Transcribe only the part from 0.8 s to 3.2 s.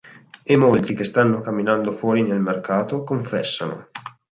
che stanno camminando fuori nel mercato